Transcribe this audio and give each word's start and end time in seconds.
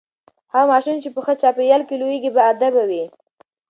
هغه 0.51 0.65
ماشوم 0.71 0.97
چې 1.03 1.09
په 1.15 1.19
ښه 1.25 1.33
چاپیریال 1.41 1.81
کې 1.87 1.99
لوییږي 2.01 2.31
باادبه 2.37 2.83
وي. 2.89 3.03